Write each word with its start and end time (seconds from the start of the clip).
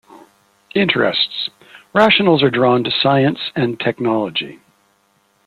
Interests: 0.73 1.51
Rationals 1.93 2.41
are 2.41 2.49
drawn 2.49 2.83
to 2.83 2.89
"science" 2.89 3.51
and 3.55 3.79
"technology". 3.79 4.59